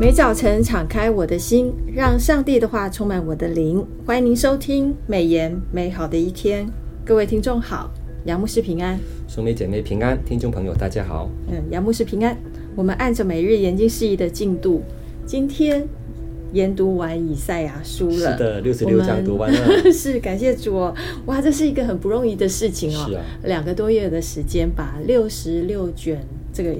[0.00, 3.84] 每早晨敞开我的心，让上帝的话充满我的灵。
[4.06, 6.64] 欢迎您收听美言美好的一天，
[7.04, 7.90] 各位听众好，
[8.24, 11.28] 杨牧师平安，兄妹姐妹平安，听众朋友大家好。
[11.50, 12.38] 嗯，杨牧师平安。
[12.76, 14.84] 我们按着每日研经释义的进度，
[15.26, 15.84] 今天
[16.52, 18.14] 研读完以赛亚书了。
[18.14, 19.58] 是的，六十六章读完了。
[19.92, 20.94] 是感谢主哦，
[21.26, 23.04] 哇，这是一个很不容易的事情哦。
[23.08, 26.72] 是啊，两个多月的时间，把六十六卷这个。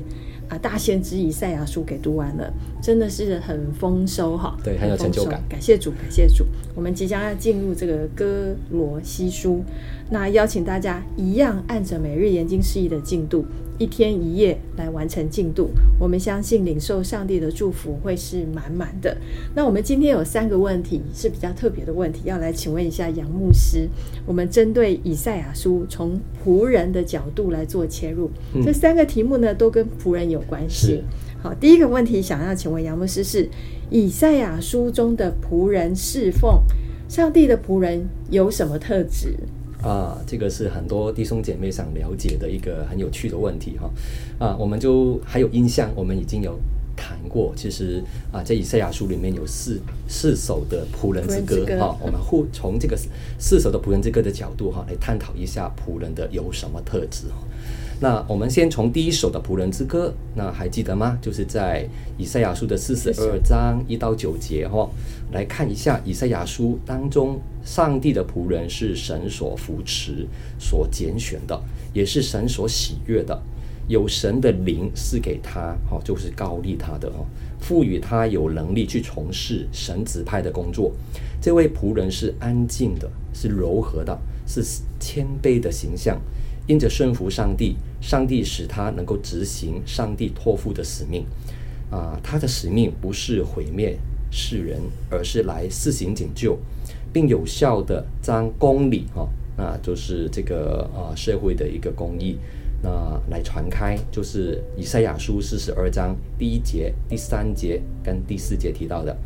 [0.48, 2.52] 啊，大先知以赛亚书给读完了，
[2.82, 4.56] 真的是很丰收哈。
[4.64, 5.42] 对，很有成就感。
[5.48, 6.44] 感谢主，感谢主。
[6.74, 9.62] 我们即将要进入这个哥罗西书，
[10.10, 13.44] 那邀请大家一样按着每日研经释义的进度，
[13.78, 15.70] 一天一夜来完成进度。
[15.98, 19.16] 我们相信领受上帝的祝福会是满满的。
[19.54, 23.88] 那我们今天有三个问题是比较特别的问题，要来请问一下杨牧师。
[24.26, 31.02] 我们针对以赛亚书从仆人的角度来做切入，嗯、这三个题目呢都跟仆人有关系。
[31.40, 33.48] 好，第一个问题想要请问杨牧师是：
[33.90, 36.60] 以赛亚书中的仆人侍奉，
[37.08, 39.34] 上帝的仆人有什么特质？
[39.82, 43.90] 啊，这个是很多弟兄姐妹想了解的一个很有趣的问题哈。
[44.38, 46.58] 啊，我们就还有印象，我们已经有
[46.96, 51.96] 谈过，其实啊，在以赛亚书里面有四四首的仆人之歌哈。
[52.00, 52.98] 我们互从这个
[53.38, 57.36] 四首的仆人之歌的角度哈来探讨一下仆人的有什么特质哈。
[58.00, 61.18] 那我们先从第一首的仆人之歌，那还记得吗？
[61.20, 61.84] 就是在
[62.16, 64.88] 以赛亚书的四十二章一到九节哈，
[65.32, 70.24] 来看一下以赛亚书当中，上帝的仆人是神所扶持、
[70.60, 71.60] 所拣选的，
[71.92, 73.36] 也是神所喜悦的，
[73.88, 77.26] 有神的灵赐给他，哈，就是高利他的，哈，
[77.58, 80.92] 赋予他有能力去从事神指派的工作。
[81.40, 84.62] 这位仆人是安静的，是柔和的，是
[85.00, 86.16] 谦卑的形象。
[86.68, 91.24] 因着顺服上帝，上帝使他能够执行上帝托付的使命。
[91.90, 93.98] 啊、他的使命不是毁灭
[94.30, 94.78] 世人，
[95.10, 96.58] 而是来施行拯救，
[97.12, 102.36] 并有效地将公理哈，那、就是这个啊、社会的一个公义，
[102.82, 103.96] 那来传开。
[104.12, 109.16] 就是以赛亚书四十二章第一节、第三节跟第四节提到的。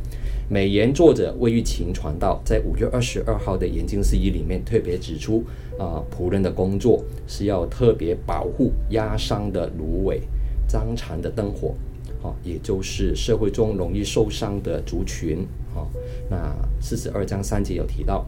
[0.52, 5.42] 美言作者魏玉琴传道在五月二十二号的研经释义里面特别指出，
[5.78, 10.20] 啊、仆人的工作是要特别保护压伤的芦苇、
[10.68, 11.74] 将残的灯火，
[12.22, 15.38] 啊、也就是社会中容易受伤的族群，
[15.74, 15.88] 啊、
[16.28, 18.26] 那四十二章三节有提到，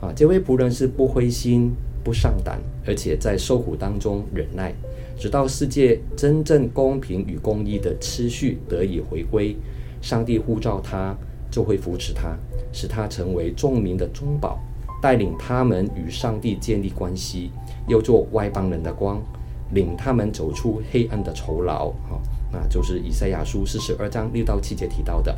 [0.00, 1.72] 啊，这位仆人是不灰心、
[2.04, 4.72] 不上胆，而且在受苦当中忍耐，
[5.18, 9.56] 直到世界真正公平与公义的次序得以回归，
[10.00, 11.18] 上帝呼召他。
[11.50, 12.36] 就会扶持他，
[12.72, 14.58] 使他成为众民的中保，
[15.00, 17.50] 带领他们与上帝建立关系，
[17.88, 19.22] 又做外邦人的光，
[19.72, 21.90] 领他们走出黑暗的酬劳。
[22.10, 22.20] 哈，
[22.52, 25.36] 那就是以赛亚书四十二章六到七节提到的。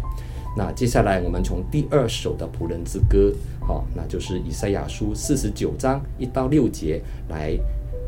[0.56, 7.56] 那接下来我们从第二首的仆人之歌，哈，那就是以赛亚书四十九章一到六节来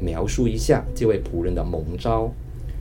[0.01, 2.31] 描述一下这位仆人的蒙召。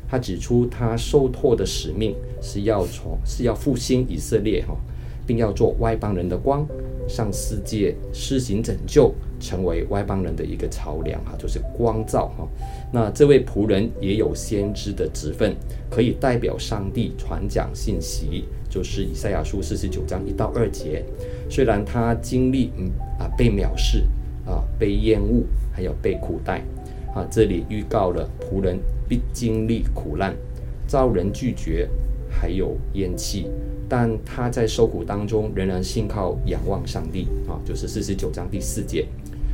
[0.10, 4.76] 他指出他受托的使命是要从是要复兴以色列，哈。
[5.30, 6.68] 并要做外邦人的光，
[7.08, 12.48] 向世界施行拯救，成为外邦人的一个桥梁哈，就是光照哈。
[12.92, 15.56] 那这位仆人也有先知的职分，
[15.88, 21.06] 可以代表上帝传讲信息，就是以赛亚书四十九章一到二节。
[21.48, 22.90] 虽然他经历嗯
[23.20, 24.00] 啊被藐视
[24.48, 26.64] 啊被厌恶，还有被苦待
[27.14, 30.36] 啊，这里预告了仆人必经历苦难，
[30.88, 31.88] 遭人拒绝，
[32.30, 33.48] 还有烟气。
[33.88, 39.08] 但他在受苦当中仍然信靠仰望上帝啊，就是四十九章第四节。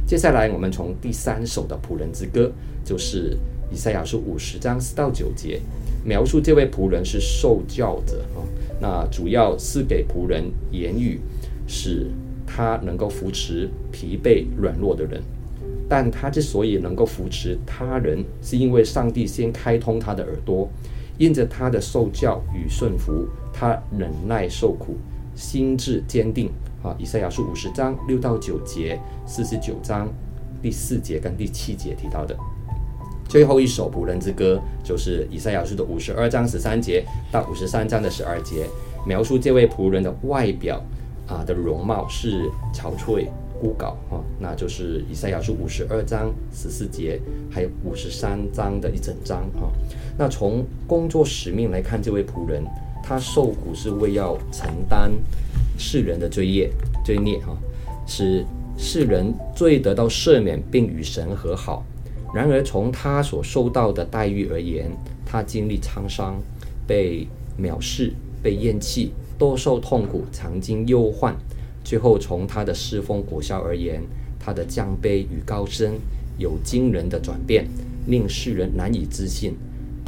[0.05, 2.51] 接下来我们从第三首的仆人之歌，
[2.83, 3.37] 就是
[3.71, 5.61] 以赛亚书五十章四到九节，
[6.03, 8.43] 描述这位仆人是受教者啊。
[8.81, 11.21] 那主要是给仆人言语，
[11.65, 12.11] 使
[12.45, 15.23] 他能够扶持疲惫软弱的人。
[15.87, 20.69] 但他之所以能够扶持他人，是因为上帝先开通他的耳朵。
[21.17, 24.95] 因着他的受教与顺服，他忍耐受苦，
[25.35, 26.51] 心志坚定。
[26.83, 30.07] 啊，以赛亚书五十章六到九节，四十九章
[30.61, 32.37] 第四节跟第七节提到的。
[33.27, 38.67] 最后一首仆人之歌，就是以赛亚书的五十二章十三节到五十三章的十二节，
[39.07, 40.79] 描述这位仆人的外表
[41.27, 43.27] 啊的容貌是憔悴。
[43.57, 47.17] 枯槁哈，那就是以赛亚书五十二章十四节，
[47.49, 49.71] 还有五十三章的一整章哈。
[50.17, 52.63] 那从工作使命来看，这位仆人
[53.03, 55.11] 他受苦是为要承担
[55.77, 56.71] 世人的罪孽
[57.03, 57.57] 罪孽哈，
[58.07, 58.45] 使
[58.77, 61.85] 世人罪得到赦免，并与神和好。
[62.33, 64.89] 然而从他所受到的待遇而言，
[65.25, 66.35] 他经历沧桑，
[66.87, 67.27] 被
[67.59, 68.11] 藐视，
[68.41, 71.35] 被厌弃，多受痛苦，曾经忧患。
[71.83, 74.01] 最后，从他的侍奉果效而言，
[74.39, 75.93] 他的降卑与高升
[76.37, 77.67] 有惊人的转变，
[78.07, 79.55] 令世人难以置信。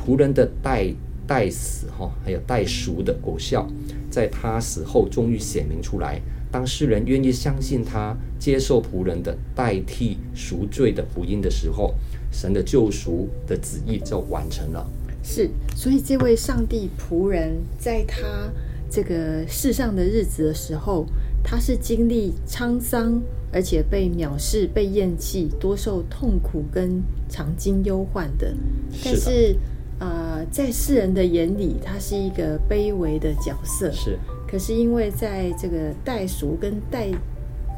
[0.08, 0.88] 仆人的代
[1.28, 3.68] 代死哈，还有代赎的果效，
[4.10, 6.22] 在他死后终于显明出来。
[6.50, 11.94] 当世人愿意相信他，接受仆人的代替赎罪的福音的时候，
[12.32, 14.90] 神的救赎的旨意就完成了。
[15.22, 18.50] 是，所以这位上帝仆人在他
[18.90, 21.06] 这个世上的日子的时候，
[21.44, 23.22] 他是经历沧桑，
[23.52, 28.56] 而且被藐视、被厌弃、多受痛苦跟常经忧患的。
[29.04, 29.60] 但是，啊、
[30.00, 33.92] 呃，在世人的眼里，他是一个卑微的角色。
[33.92, 34.18] 是。
[34.48, 37.10] 可是因为在这个代赎跟代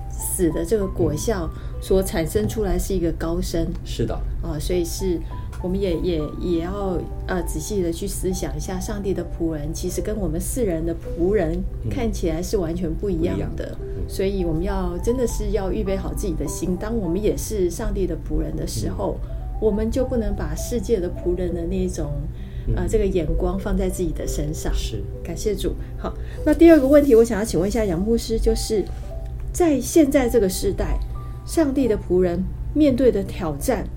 [0.10, 1.50] 死的这个果效
[1.82, 3.68] 所产生出来是一个高升。
[3.84, 4.14] 是的。
[4.42, 5.20] 啊、呃，所以是。
[5.62, 11.62] 我们也也也要呃仔细的去思想一下，上帝的仆人其实跟我们世人的仆人
[11.92, 16.78] 看起来是完全不一样的，嗯、所以我们要真的是要预备好自己的心。
[16.78, 19.30] 当我们也是上帝的仆人的时候，嗯、
[19.60, 22.08] 我们就不能把世界的仆人的那种
[22.76, 24.74] 啊、呃、这个眼光放在自己的身上。
[24.74, 25.74] 是，感谢主。
[25.98, 26.14] 好，
[26.46, 28.84] 那第二个问题，我想要请问一下杨牧师，就是
[29.52, 31.00] 在现在这个时代，
[31.46, 33.88] 上帝的仆人面对的挑战。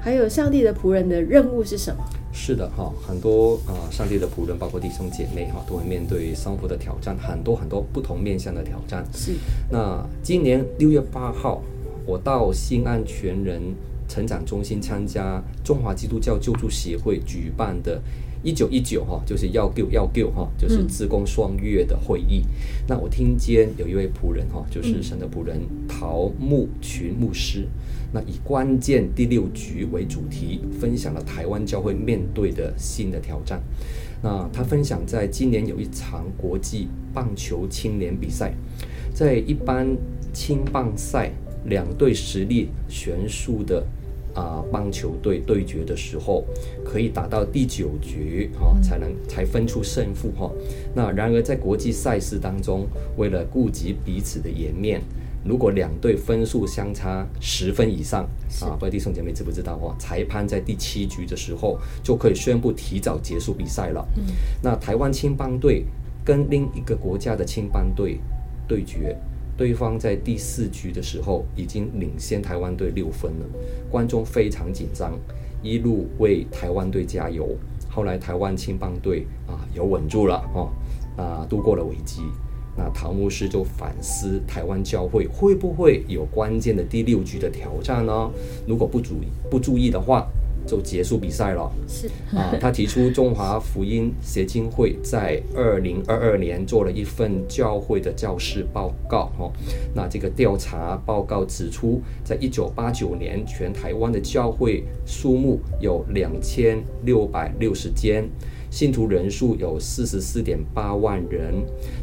[0.00, 2.04] 还有上帝的仆人的任务是什么？
[2.32, 9.04] 是的哈，很多啊，上帝的仆人，包括弟兄姐妹哈，都会面对生活的挑战，很多很多不同面向的挑战。
[9.12, 9.32] 是。
[9.68, 11.60] 那今年六月八号，
[12.06, 13.60] 我到新安全人
[14.08, 18.02] 成长中心参加中华基督教救助协会举办的
[18.42, 22.40] “一九一九”哈，就是要救要救哈，就是自贡双月的会议。
[22.40, 22.48] 嗯、
[22.88, 27.68] 那我听见有一位仆人哈，就是神的仆人陶木群牧师。
[28.10, 33.60] 那以关键第六局为主题，分享了台湾教会面对的新的挑战。
[34.22, 38.54] 那他分享，在今年有一场国际棒球青年比赛，
[39.12, 39.86] 在一般
[40.32, 41.30] 青棒赛，
[41.66, 43.86] 两队实力悬殊的
[44.34, 46.44] 啊棒球队对决的时候，
[46.84, 50.50] 可以打到第九局哈，才能才分出胜负哈。
[50.94, 52.86] 那然而在国际赛事当中，
[53.16, 55.00] 为了顾及彼此的颜面。
[55.44, 58.24] 如果两队分数相差十分以上
[58.60, 59.94] 啊，不知道弟兄姐妹知不知道哦？
[59.96, 64.06] 裁判在第七局的时候就可以宣布提早结束比赛了。
[64.16, 64.24] 嗯，
[64.60, 65.84] 那台湾青棒队
[66.24, 68.18] 跟另一个国家的青棒队
[68.66, 69.16] 对决，
[69.58, 73.46] 对方在第四局的时候已经领先台湾队六分了，
[73.90, 75.18] 观众非常紧张，
[75.62, 77.48] 一路为台湾队加油。
[77.90, 80.70] 后来台湾青棒队啊有稳住了哦，
[81.16, 82.22] 啊度过了危机。
[82.76, 88.30] 那陶牧师就反思台湾教会会不会有关键的第六局的挑战呢？
[88.68, 90.28] 如果不注意不注意的话，
[90.68, 91.72] 就结束比赛了。
[91.88, 92.06] 是
[92.36, 99.32] 啊， 他提出中华福音协进会在二零二二年做了一份教会的教师报告。
[99.38, 99.50] 哦，
[99.94, 108.28] 那这个调查报告指出，在一九八九年，全台湾的教会数目有两千六百六十间。
[108.70, 111.54] 信徒人数有四十四点八万人，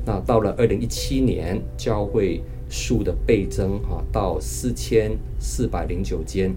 [0.04, 6.52] 那到了二零一七年，教会数的倍增哈，到四千四百零九间，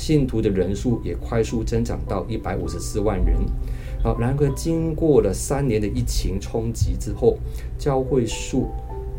[0.00, 3.36] 信徒的人数也快速增长到一百五十四万人。
[4.02, 7.36] 好，然而经过了三年的疫情冲击之后，
[7.78, 8.70] 教会数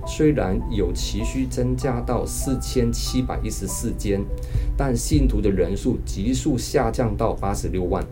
[0.07, 4.19] 虽然有持续增加到四千七百一十四间，
[4.75, 8.03] 但信徒的人数急速下降到八十六万。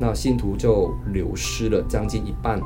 [0.00, 2.58] 那信徒就流失了将近一半，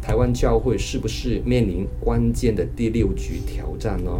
[0.00, 4.12] 台湾教会是不是面临关键的第六局挑战呢？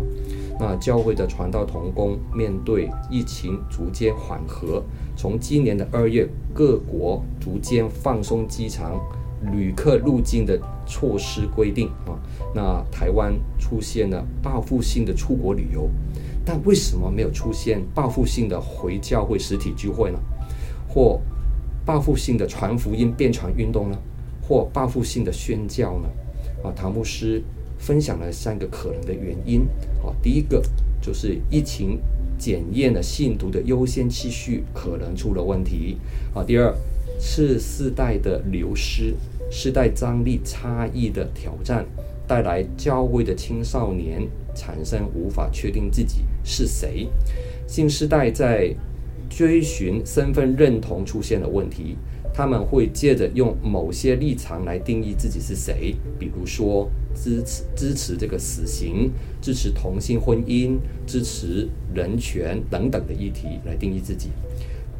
[0.58, 4.82] 那教会的传道同工面对疫情逐渐缓和，
[5.16, 8.98] 从今年的二月，各国逐渐放松机场
[9.52, 12.16] 旅客入境的措施规定啊，
[12.54, 15.90] 那台湾出现了报复性的出国旅游，
[16.42, 20.18] 但为什么没有出现报复性的回教会实体聚会呢？
[20.88, 21.20] 或
[21.84, 23.98] 报复性的传福音、变传运动呢，
[24.40, 26.08] 或报复性的宣教呢？
[26.64, 27.42] 啊，唐牧师
[27.78, 29.62] 分享了三个可能的原因。
[30.04, 30.62] 啊，第一个
[31.00, 31.98] 就是疫情
[32.38, 35.96] 检验了信徒的优先次序可能出了问题。
[36.34, 36.74] 啊，第二
[37.18, 39.14] 是世代的流失、
[39.50, 41.86] 世代张力差异的挑战，
[42.26, 47.08] 带来教会的青少年产生无法确定自己是谁。
[47.66, 48.74] 新世代在
[49.28, 51.96] 追寻身份认同出现了问题，
[52.36, 60.76] 他们会借着用某些立场来定义自己是谁，比如说支持支持这个死刑、支持同性婚姻、
[61.06, 64.28] 支持人权等等的议题来定义自己。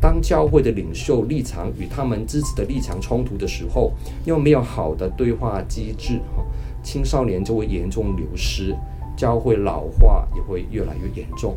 [0.01, 3.93] 当教会的领袖立场与他们支持的立场冲突的时候，
[4.25, 6.43] 又没有好的对话机制，哈，
[6.83, 8.75] 青少年就会严重流失，
[9.15, 11.55] 教会老化也会越来越严重。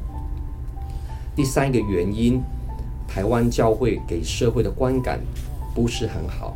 [1.37, 2.41] 第三个原因，
[3.07, 5.21] 台湾教会给社会的观感
[5.73, 6.55] 不是很好，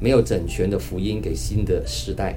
[0.00, 2.36] 没有整全的福音给新的时代。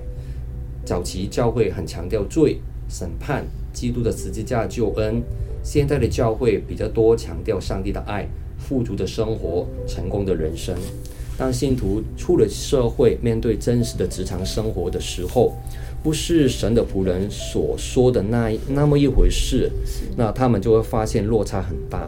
[0.85, 5.21] 早期教会很强调罪、审判、基督的十字架救恩，
[5.63, 8.27] 现在的教会比较多强调上帝的爱、
[8.57, 10.75] 富足的生活、成功的人生。
[11.37, 15.53] 当信徒出了社会，面对真实的职场生活的时候，
[16.03, 19.71] 不是神的仆人所说的那那么一回事，
[20.15, 22.07] 那他们就会发现落差很大，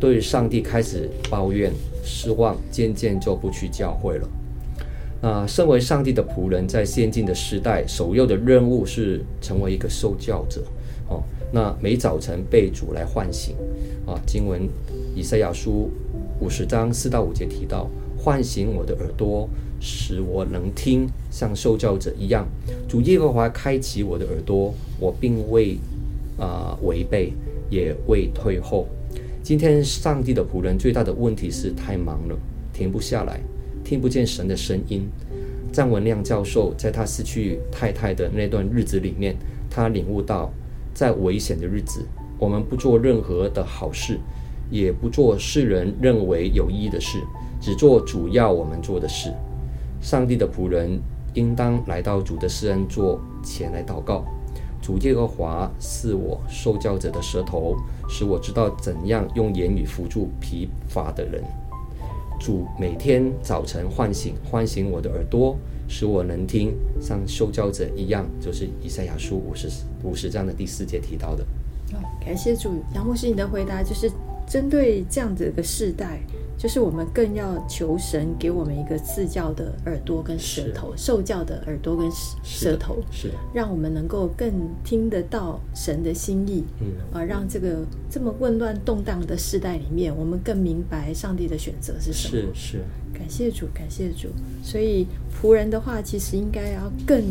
[0.00, 1.70] 对上帝开始抱怨、
[2.02, 4.28] 失望，渐渐就不去教会了。
[5.22, 10.64] 那身为上帝的仆人，在先进的时代，首要的任务是成为一个受教者。
[11.08, 13.54] 哦，那每早晨被主来唤醒。
[14.06, 14.66] 啊，经文
[15.14, 15.90] 以赛亚书
[16.40, 17.88] 五十章四到五节提到。
[18.22, 19.48] 唤醒我的耳朵，
[19.80, 22.46] 使我能听，像受教者一样。
[22.86, 25.78] 主耶和华开启我的耳朵，我并未
[26.38, 27.32] 啊、违背，
[27.70, 28.86] 也未退后。
[29.50, 32.38] 今天上帝的仆人最大的问题是太忙了，
[32.72, 33.40] 停不下来，
[33.82, 35.10] 听不见神的声音。
[35.72, 39.34] 张文亮教授在他失去太太的那段日子里面，
[39.68, 40.52] 他领悟到，
[40.94, 42.06] 在危险的日子，
[42.38, 44.20] 我们不做任何的好事，
[44.70, 47.18] 也不做世人认为有意义的事。
[47.60, 49.34] 只做主要我们做的事。
[50.00, 50.96] 上帝的仆人
[51.34, 54.24] 应当来到主的施恩座前来祷告。
[54.90, 57.76] 主耶和华是我受教者的舌头，
[58.08, 61.44] 使我知道怎样用言语扶助疲乏的人。
[62.40, 65.56] 主每天早晨唤醒唤醒我的耳朵，
[65.86, 68.26] 使我能听，像受教者一样。
[68.40, 69.68] 就是以赛亚书五十
[70.02, 71.46] 五十章的第四节提到的。
[72.20, 74.10] 感谢主，杨牧师，你的回答就是
[74.44, 76.18] 针对这样子的世代。
[76.60, 82.06] 就是我们更要求神给我们一个赐教的耳朵跟舌头，受教的耳朵跟
[82.44, 84.52] 舌头，是的，让我们能够更
[84.84, 87.78] 听得到神的心意，嗯啊，让这个
[88.10, 92.52] 这么混乱动荡的时代里面，我们更明白上帝的选择是什么。
[92.54, 92.78] 是是，
[93.14, 94.28] 感谢主，感谢主。
[94.62, 97.24] 所以仆人的话，其实应该要更。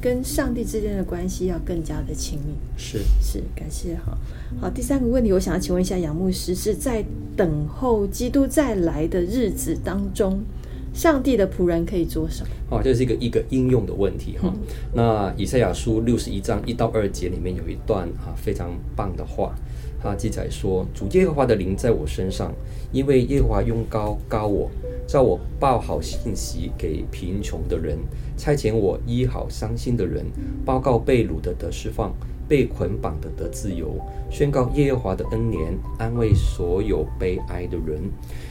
[0.00, 4.16] 跟上帝之间的关系要更加的亲密，是是，感谢哈。
[4.60, 7.04] 好，第三个问题，我想要请问一下杨牧师，是在
[7.36, 10.40] 等候基督再来的日子当中，
[10.92, 12.50] 上帝的仆人可以做什么？
[12.70, 14.52] 哦，这是一个一个应用的问题哈。
[14.54, 14.60] 嗯、
[14.92, 19.54] 那以赛亚书六十一章一到二节里面有一段啊非常棒的话，
[20.02, 22.52] 它记载说：“主耶和华的灵在我身上，
[22.92, 24.70] 因为耶和华用高高我。”
[25.10, 27.98] 叫我报好信息给贫穷的人，
[28.36, 30.24] 差遣我医好伤心的人，
[30.64, 32.14] 报告被掳的得释放，
[32.50, 33.94] 被捆绑的得自由，
[34.28, 38.02] 宣告耶和华的恩年，安慰所有悲哀的人。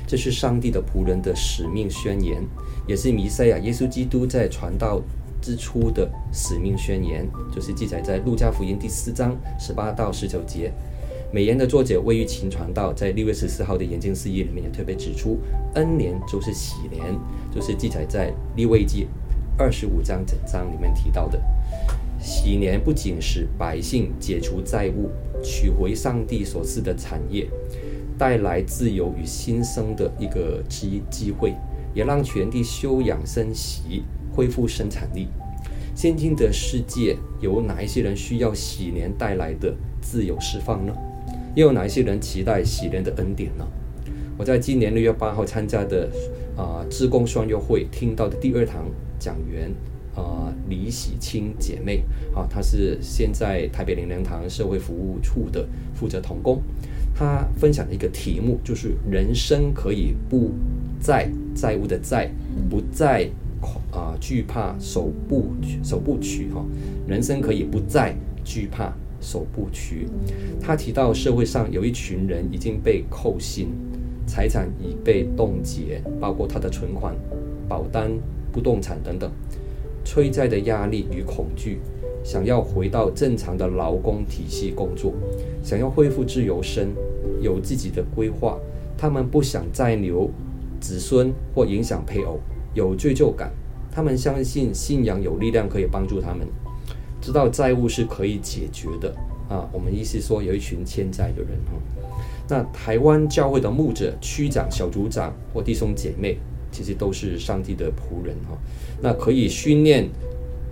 [0.08, 2.42] 这是上帝的仆人的使命宣言，
[2.88, 5.02] 也是弥赛亚耶稣基督在传道
[5.42, 10.72] 之初的使命宣言，就是记载在路加福音第四章十八到十九节。
[11.34, 15.38] 美言的作者魏玉琴传道在六月十四号的研经释义里面也特别指出，
[15.76, 17.04] 恩年就是喜年，
[17.54, 19.08] 就是记载在利未记
[19.58, 21.38] 二十五章整章里面提到的。
[22.20, 25.10] 喜年不仅使百姓解除债务，
[25.42, 27.48] 取回上帝所赐的产业，
[28.18, 31.54] 带来自由与新生的一个机机会，
[31.94, 35.28] 也让全地休养生息，恢复生产力。
[35.96, 40.94] 现今的世界有哪一些人需要喜年带来的自由释放呢？
[41.56, 43.66] 又有哪一些人期待喜年的恩典呢？
[44.38, 46.10] 我在今年六月八号参加的
[46.56, 48.86] 啊志工双月会听到的第二堂
[49.18, 49.70] 讲员
[50.16, 52.04] 啊李喜清姐妹。
[52.34, 56.62] 啊，她是现在台北灵粮堂社会服务处的负责童工，
[57.16, 60.52] 她分享的一个题目就是人生可以不
[61.00, 62.30] 再债务的债，
[62.70, 63.30] 不再
[63.92, 65.48] 啊惧怕首部
[65.84, 66.66] 首部曲哈，
[67.08, 68.94] 人生可以不再惧怕。
[69.22, 70.08] 首部曲，
[70.62, 73.68] 他提到社会上有一群人已经被扣薪，
[74.26, 77.14] 财产已被冻结，包括他的存款、
[77.68, 78.10] 保单、
[78.50, 79.30] 不动产等等，
[80.10, 81.78] 催债的压力与恐惧，
[82.24, 85.14] 想要回到正常的劳工体系工作，
[85.64, 86.96] 想要恢复自由身，
[87.40, 88.58] 有自己的规划，
[88.98, 90.28] 他们不想再留
[90.82, 92.40] 子孙或影响配偶，
[92.74, 93.52] 有罪疚感，
[93.92, 96.48] 他们相信信仰有力量可以帮助他们。
[97.22, 99.14] 知道债务是可以解决的
[99.48, 99.70] 啊！
[99.72, 101.78] 我们意思说有一群欠债的人哈。
[102.48, 106.40] 那台湾教会的牧者、区长、小组长或弟兄姐妹，
[106.72, 108.58] 其实都是上帝的仆人哈。
[109.02, 110.08] 那可以训练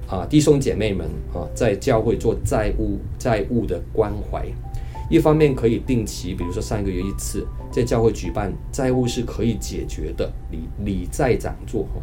[0.07, 4.45] 啊弟兄姐妹们啊，在教会做债务债务的关怀。
[5.09, 12.01] 一方面可以定期，比如说上个月一次，在教会举办债务是可以解决的理理债讲座哈。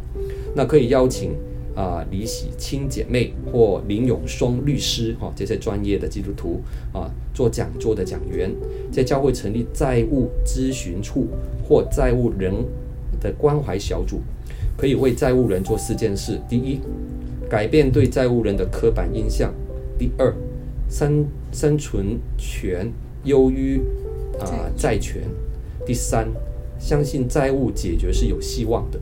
[0.55, 1.33] 那可以邀请。
[1.75, 6.61] 啊、李喜清姐妹或林永松律师哈、这些专业的基督徒
[6.93, 8.49] 啊做讲座的讲员，
[8.93, 11.27] 在教会成立债务咨询处
[11.67, 12.53] 或债务人
[13.25, 14.21] 的关怀小组，
[14.77, 16.79] 可以为债务人做四件事：第一，
[17.49, 19.49] 改变对债务人的刻板印象；
[19.97, 20.33] 第二，
[20.89, 22.91] 生生存权
[23.23, 23.81] 优于
[24.39, 25.23] 啊债权；
[25.85, 26.27] 第三，
[26.79, 28.99] 相信债务解决是有希望的；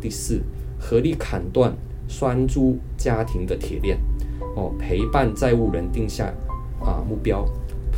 [0.00, 0.40] 第四，
[0.78, 1.72] 合力砍断。
[2.12, 3.96] 拴住家庭的铁链，
[4.56, 6.24] 哦，陪伴债务人定下
[6.80, 7.46] 啊目标，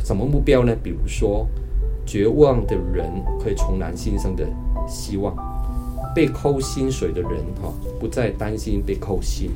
[0.05, 0.75] 什么目标呢？
[0.83, 1.47] 比如说，
[2.05, 3.09] 绝望的人
[3.41, 4.45] 可以重燃新生的
[4.87, 5.35] 希望，
[6.13, 9.51] 被扣薪水的人哈、不再担心被扣薪。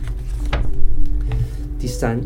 [1.79, 2.19] 第三，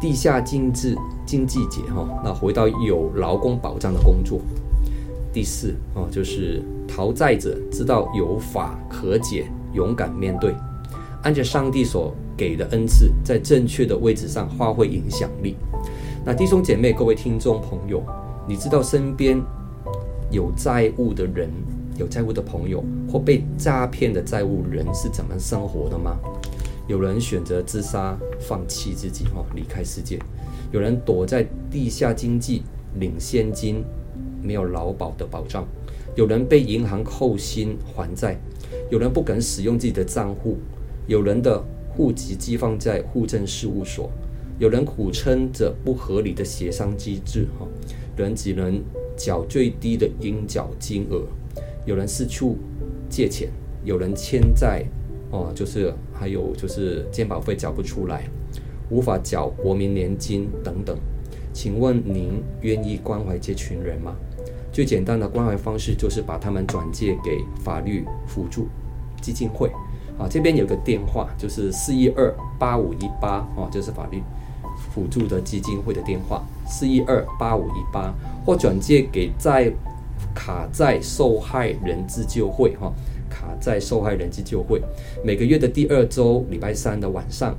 [0.00, 4.40] 地下经济经济解哈、那回到有劳工保障的工作。
[5.32, 10.54] 第四哦，就是讨债者知道有法可解，勇敢面对。
[11.22, 15.56] 按照上帝所给的恩赐，在正确的位置上发挥影响力。
[16.24, 18.02] 那弟兄姐妹、各位听众朋友，
[18.46, 19.40] 你知道身边
[20.30, 21.50] 有债务的人、
[21.96, 26.18] 有债务的朋友或被诈骗的债务人是怎么生活的吗？
[26.86, 30.18] 有人选择自杀，放弃自己，哈，离开世界；
[30.72, 32.62] 有人躲在地下经济
[32.98, 33.84] 领现金，
[34.42, 35.64] 没有劳保的保障；
[36.16, 38.34] 有人被银行扣薪还债；
[38.90, 40.56] 有人不敢使用自己的账户。
[41.06, 44.10] 有人的户籍寄放在户政事务所，
[44.58, 47.66] 有人苦撑着不合理的协商机制，哈，
[48.16, 48.82] 人只能
[49.16, 51.22] 缴最低的应缴金额，
[51.84, 52.56] 有人四处
[53.08, 53.48] 借钱，
[53.84, 54.84] 有人欠债，
[55.30, 58.24] 哦，就是还有就是健保费缴不出来，
[58.90, 60.96] 无法缴国民年金等等。
[61.52, 64.14] 请问您愿意关怀这群人吗？
[64.70, 68.68] 最简单的关怀方式就是把他们转借给法律辅助
[69.20, 69.70] 基金会。
[70.18, 74.22] 啊，这边有个电话，就是四一二八五一八，哦，就是法律
[74.92, 78.12] 辅助的基金会的电话，四一二八五一八，
[78.44, 79.72] 或转借给在
[80.38, 82.94] 卡在受害人自救会，哈，
[83.28, 84.80] 卡在受害人自救会，
[85.24, 87.56] 每个月的第二周礼拜三的晚上，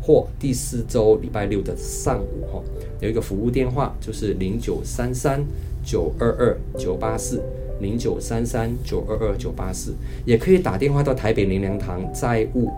[0.00, 2.62] 或第四周礼拜六的上午，哈，
[3.00, 5.44] 有一个服务电话，就是零九三三
[5.84, 7.42] 九二二九八四。
[7.80, 9.94] 零九三三九二二九八四，
[10.26, 12.68] 也可以打电话到台北林良堂债务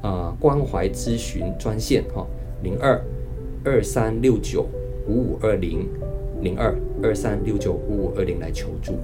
[0.00, 2.24] 啊、关怀咨询专线哈，
[2.62, 3.02] 零二
[3.64, 4.64] 二三六九
[5.08, 5.88] 五五二零
[6.40, 6.72] 零二
[7.04, 8.94] 二三六九五五二零来求助。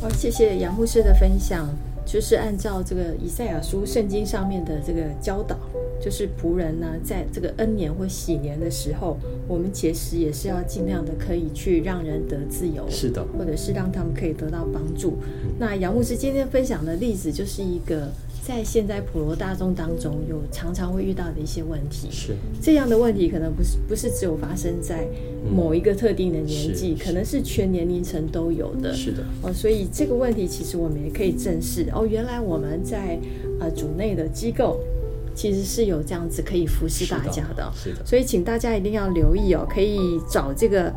[0.00, 1.68] 好，谢谢杨牧师的分享，
[2.06, 5.56] 就是按照这个以赛亚书圣经上面的这个教导。
[6.02, 15.18] 就是仆人呢，在这个恩年或喜年的时候，我们其实也是要尽量的可以去让人得自由，是的，或者是让他们可以得到帮助。
[15.44, 18.10] 嗯、那杨牧师今天分享的例子，就是一个
[18.42, 22.08] 在现在普罗大众当中有常常会遇到的一些问题。
[22.10, 25.06] 是这样的问题，可能不是不是只有发生在
[25.54, 28.94] 某一个特定的年纪，嗯、可能是全年龄层都有的。
[28.94, 31.86] 是的，哦，所以这个问题其实我们也可以正视。
[31.92, 33.18] 哦，原来我们在
[33.60, 34.80] 呃组内的机构。
[35.32, 40.92] 其实是有这样子可以服侍大家的，是的，是的，所以请大家一定要留意哦，可以找这个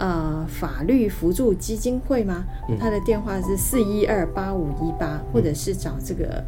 [0.00, 2.44] 呃法律扶助基金会吗？
[2.68, 6.44] 嗯、他的电话是四一二八五一八，或者是找这个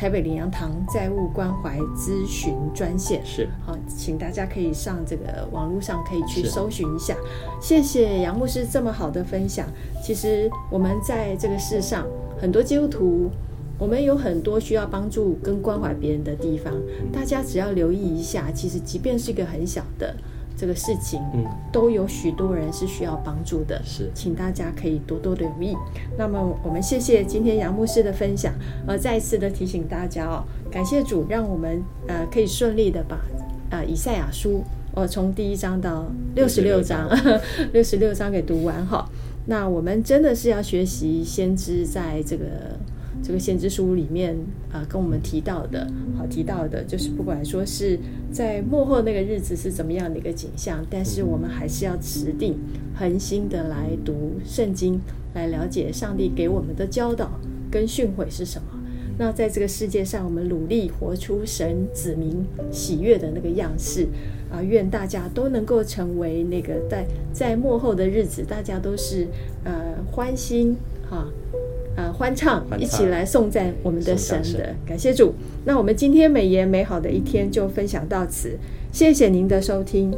[0.00, 3.20] 台北林洋堂债务关怀咨询专线。
[3.22, 7.14] 是，好，请大家可以上这个网络上可以去搜寻一下。
[7.60, 9.68] 谢谢杨牧师这么好的分享。
[10.02, 12.06] 其实我们在这个世上
[12.40, 13.30] 很多基督徒。
[13.78, 16.74] 我们有很多需要帮助跟关怀别人的地方，
[17.10, 20.14] 大家只要留意一下，其实即便是一个很小的
[20.60, 21.42] 这个事情，嗯，
[21.72, 23.80] 都有许多人是需要帮助的。
[23.82, 25.74] 是，请大家可以多多留意。
[26.18, 28.52] 那么我们谢谢今天杨牧师的分享，
[28.86, 33.18] 呃，再一次的提醒大家哦，感谢主，让我们呃可以顺利的把
[33.70, 34.62] 呃以赛亚书，
[34.94, 37.08] 呃从第一章到六十六章，
[37.72, 39.08] 六十六章给读完哈。
[39.46, 42.44] 那我们真的是要学习先知在这个。
[43.22, 44.36] 这个先知书里面
[44.72, 47.98] 啊、跟我们提到的，好提到的，就是不管说是
[48.30, 52.58] 在幕后那个日子是怎么样的一个景象，但是我们还是要持定
[52.94, 55.00] 恒心的来读圣经，
[55.34, 57.30] 来了解上帝给我们的教导
[57.70, 58.68] 跟训诲是什么。
[59.18, 64.06] 那在这个世界上，我们努力活出神子民喜悦的那个样式
[64.50, 64.62] 啊！
[64.62, 69.28] 愿大家都能够成为那个在在幕后的日子，大家都是
[69.62, 69.72] 呃
[70.10, 70.74] 欢欣
[71.10, 71.28] 哈。
[72.20, 75.32] 欢唱，一起来颂赞我们的神的，感谢主。
[75.64, 78.58] 那我们今天美言美好的一天就分享到此，
[78.92, 80.14] 谢谢您的收听。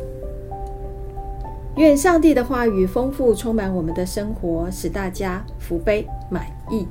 [1.77, 6.85] 愿上帝的话语丰富充满我们的生活，使大家福杯满溢。